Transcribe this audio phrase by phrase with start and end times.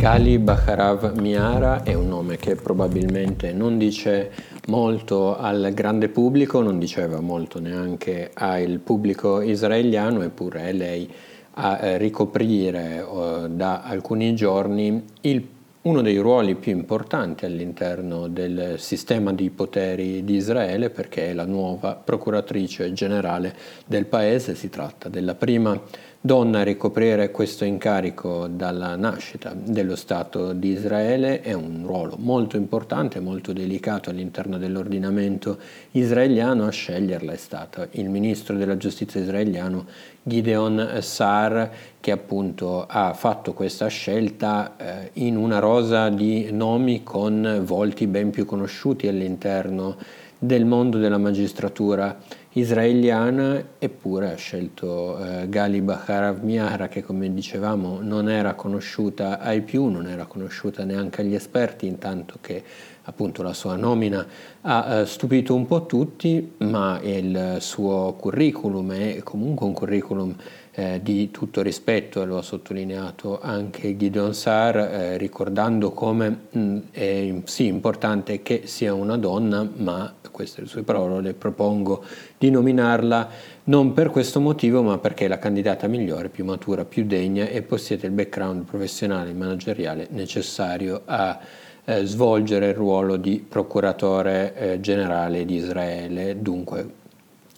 [0.00, 4.30] Gali Baharav Miara è un nome che probabilmente non dice
[4.68, 11.06] molto al grande pubblico, non diceva molto neanche al pubblico israeliano, eppure è lei
[11.52, 15.46] a ricoprire uh, da alcuni giorni il
[15.82, 21.46] uno dei ruoli più importanti all'interno del sistema di poteri di Israele perché è la
[21.46, 23.56] nuova procuratrice generale
[23.86, 25.80] del paese, si tratta della prima
[26.22, 32.58] donna a ricoprire questo incarico dalla nascita dello Stato di Israele, è un ruolo molto
[32.58, 35.58] importante, molto delicato all'interno dell'ordinamento
[35.92, 39.86] israeliano, a sceglierla è stato il ministro della giustizia israeliano
[40.22, 47.62] Gideon Sar che appunto ha fatto questa scelta eh, in una rosa di nomi con
[47.64, 49.96] volti ben più conosciuti all'interno
[50.38, 52.18] del mondo della magistratura
[52.52, 59.60] israeliana, eppure ha scelto eh, Gali Baharav Miara che come dicevamo non era conosciuta ai
[59.60, 62.62] più, non era conosciuta neanche agli esperti, intanto che
[63.04, 64.26] appunto la sua nomina
[64.62, 70.34] ha eh, stupito un po' tutti, ma il suo curriculum è comunque un curriculum
[70.72, 76.78] eh, di tutto rispetto, lo ha sottolineato anche Gideon Sar, eh, ricordando come mh, mm,
[76.90, 82.02] è sì importante che sia una donna, ma queste le sue parole, propongo
[82.38, 83.28] di nominarla
[83.64, 87.62] non per questo motivo, ma perché è la candidata migliore, più matura, più degna e
[87.62, 91.38] possiede il background professionale e manageriale necessario a
[91.84, 96.40] eh, svolgere il ruolo di procuratore eh, generale di Israele.
[96.40, 96.98] Dunque,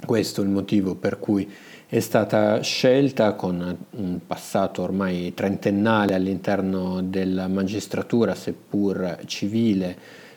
[0.05, 1.49] questo è il motivo per cui
[1.93, 9.95] è stata scelta con un passato ormai trentennale all'interno della magistratura, seppur civile,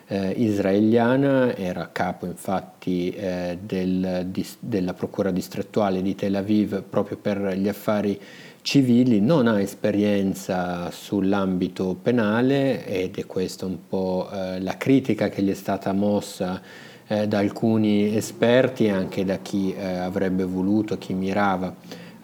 [0.08, 7.16] eh, israeliana, era capo infatti eh, del, di, della procura distrettuale di Tel Aviv proprio
[7.16, 8.20] per gli affari
[8.62, 15.42] civili, non ha esperienza sull'ambito penale ed è questa un po' eh, la critica che
[15.42, 16.62] gli è stata mossa
[17.08, 21.74] eh, da alcuni esperti e anche da chi eh, avrebbe voluto, chi mirava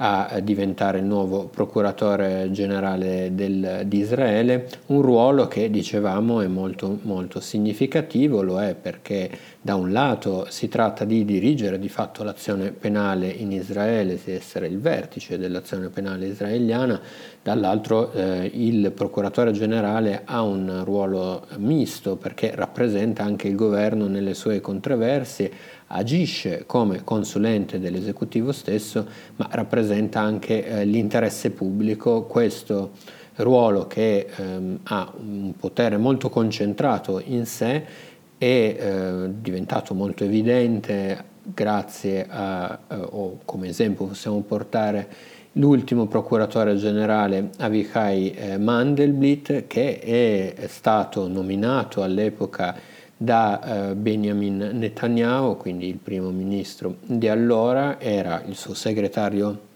[0.03, 6.97] a diventare il nuovo procuratore generale del, di Israele, un ruolo che dicevamo è molto,
[7.03, 9.29] molto significativo, lo è perché
[9.61, 14.65] da un lato si tratta di dirigere di fatto l'azione penale in Israele, di essere
[14.65, 16.99] il vertice dell'azione penale israeliana,
[17.43, 24.33] dall'altro eh, il procuratore generale ha un ruolo misto perché rappresenta anche il governo nelle
[24.33, 25.51] sue controversie,
[25.91, 32.23] agisce come consulente dell'esecutivo stesso, ma rappresenta anche eh, l'interesse pubblico.
[32.23, 32.91] Questo
[33.35, 41.29] ruolo che ehm, ha un potere molto concentrato in sé è eh, diventato molto evidente
[41.43, 45.07] grazie a, eh, o come esempio possiamo portare
[45.53, 52.75] l'ultimo procuratore generale Avichai eh, Mandelblit che è stato nominato all'epoca
[53.21, 59.69] da eh, Benjamin Netanyahu, quindi il primo ministro di allora, era il suo segretario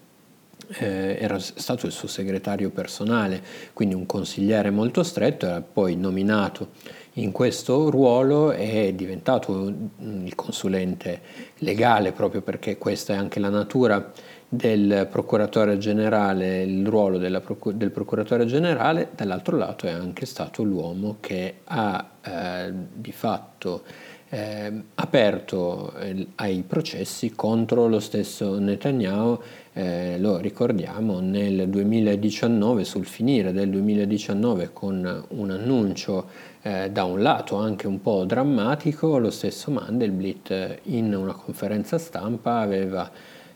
[0.80, 3.40] eh, era stato il suo segretario personale,
[3.74, 6.70] quindi un consigliere molto stretto, era poi nominato
[7.18, 11.22] in questo ruolo e è diventato mm, il consulente
[11.60, 14.12] legale proprio perché questa è anche la natura
[14.48, 21.18] del procuratore generale, il ruolo procur- del procuratore generale, dall'altro lato è anche stato l'uomo
[21.20, 23.84] che ha eh, di fatto
[24.30, 29.40] eh, aperto eh, ai processi contro lo stesso Netanyahu,
[29.74, 36.28] eh, lo ricordiamo nel 2019, sul finire del 2019 con un annuncio
[36.62, 41.98] eh, da un lato anche un po' drammatico, lo stesso Mandelblit eh, in una conferenza
[41.98, 43.10] stampa aveva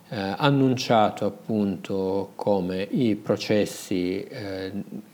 [0.10, 4.72] eh, annunciato appunto come i processi, eh,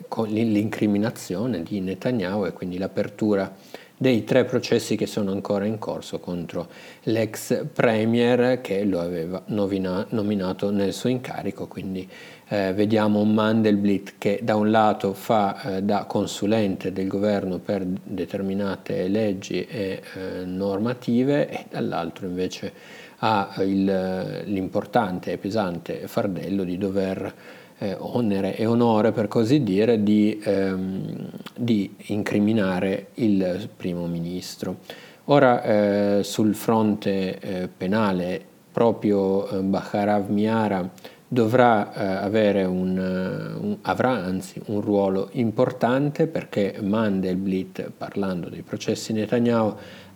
[0.08, 3.54] con l'incriminazione di Netanyahu e quindi l'apertura
[3.98, 6.68] dei tre processi che sono ancora in corso contro
[7.04, 12.08] l'ex premier che lo aveva novina, nominato nel suo incarico, quindi
[12.50, 17.86] eh, vediamo un Mandelblit che da un lato fa eh, da consulente del governo per
[17.86, 22.74] determinate leggi e eh, normative e dall'altro invece
[23.20, 27.34] ha il, l'importante e pesante fardello di dover
[27.80, 34.78] eh, onere e onore, per così dire, di, ehm, di incriminare il primo ministro.
[35.26, 40.88] Ora, eh, sul fronte eh, penale, proprio eh, Baharav Miara
[41.28, 49.14] dovrà eh, avere un, un, avrà anzi un ruolo importante perché Mandelblit, parlando dei processi
[49.14, 49.76] Netanyahu,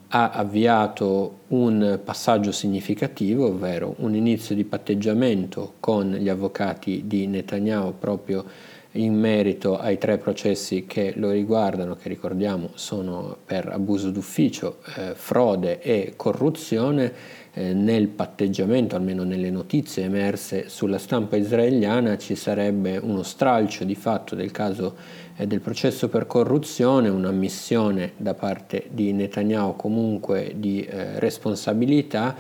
[0.10, 7.98] ha avviato un passaggio significativo, ovvero un inizio di patteggiamento con gli avvocati di Netanyahu
[8.00, 8.46] proprio
[8.94, 15.14] in merito ai tre processi che lo riguardano, che ricordiamo sono per abuso d'ufficio, eh,
[15.14, 17.14] frode e corruzione,
[17.60, 23.96] eh, nel patteggiamento, almeno nelle notizie emerse sulla stampa israeliana, ci sarebbe uno stralcio di
[23.96, 24.96] fatto del caso
[25.36, 32.38] eh, del processo per corruzione, un'ammissione da parte di Netanyahu comunque di eh, responsabilità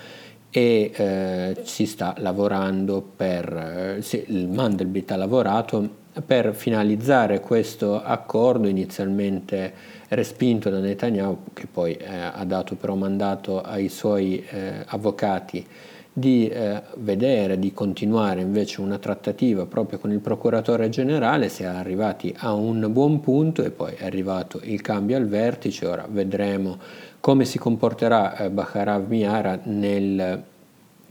[0.50, 8.01] e eh, si sta lavorando per, eh, sì, il Mandelblit ha lavorato per finalizzare questo
[8.01, 9.73] accordo inizialmente
[10.09, 15.65] respinto da Netanyahu, che poi eh, ha dato però mandato ai suoi eh, avvocati
[16.11, 21.67] di eh, vedere, di continuare invece una trattativa proprio con il procuratore generale, si è
[21.67, 26.77] arrivati a un buon punto e poi è arrivato il cambio al vertice, ora vedremo
[27.19, 30.44] come si comporterà eh, Baharav Miara nel,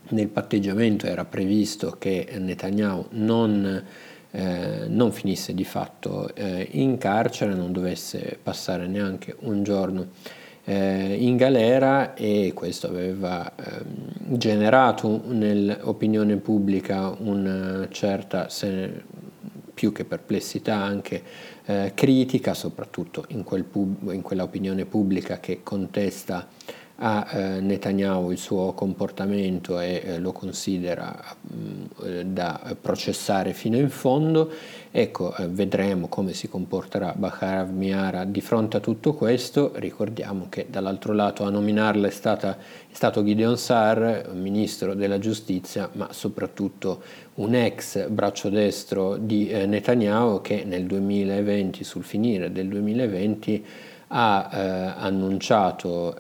[0.09, 3.83] nel patteggiamento, era previsto che Netanyahu non
[4.31, 10.09] eh, non finisse di fatto eh, in carcere, non dovesse passare neanche un giorno
[10.65, 19.03] eh, in galera e questo aveva ehm, generato nell'opinione pubblica una certa, se,
[19.73, 21.23] più che perplessità, anche
[21.65, 26.47] eh, critica, soprattutto in, quel pub, in quella pubblica che contesta
[27.01, 31.15] a eh, Netanyahu il suo comportamento e eh, lo considera
[31.55, 34.51] mm, da processare fino in fondo.
[34.91, 39.73] Ecco, eh, vedremo come si comporterà Baharav Miara di fronte a tutto questo.
[39.77, 45.89] Ricordiamo che dall'altro lato a nominarla è, stata, è stato Gideon Sar, ministro della giustizia,
[45.93, 47.03] ma soprattutto
[47.35, 53.65] un ex braccio destro di eh, Netanyahu che nel 2020, sul finire del 2020,
[54.09, 54.59] ha eh,
[54.97, 56.19] annunciato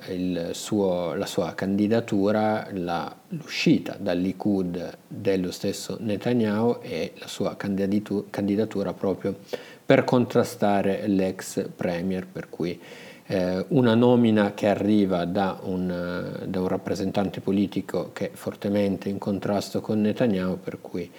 [0.52, 8.92] suo, la sua candidatura, la, l'uscita dal Likud dello stesso Netanyahu e la sua candidatura
[8.92, 9.36] proprio
[9.84, 12.78] per contrastare l'ex premier, per cui
[13.26, 19.18] eh, una nomina che arriva da un, da un rappresentante politico che è fortemente in
[19.18, 21.10] contrasto con Netanyahu, per cui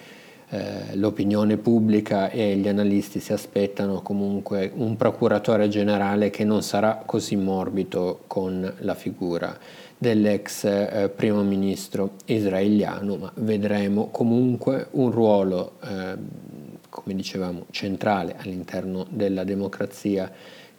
[0.52, 7.02] eh, l'opinione pubblica e gli analisti si aspettano comunque un procuratore generale che non sarà
[7.06, 9.56] così morbido con la figura
[9.96, 16.16] dell'ex eh, primo ministro israeliano, ma vedremo comunque un ruolo, eh,
[16.88, 20.28] come dicevamo, centrale all'interno della democrazia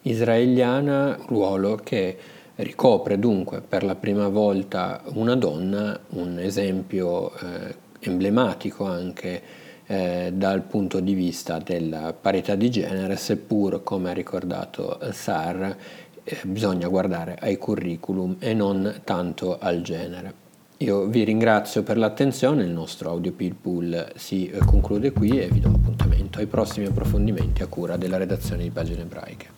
[0.02, 2.18] israeliana, ruolo che
[2.56, 10.62] ricopre dunque per la prima volta una donna, un esempio eh, emblematico anche eh, dal
[10.62, 15.76] punto di vista della parità di genere, seppur, come ha ricordato Sar,
[16.24, 20.40] eh, bisogna guardare ai curriculum e non tanto al genere.
[20.78, 25.48] Io vi ringrazio per l'attenzione, il nostro audio Peel Pool si eh, conclude qui e
[25.48, 29.51] vi do appuntamento ai prossimi approfondimenti a cura della redazione di pagine ebraiche.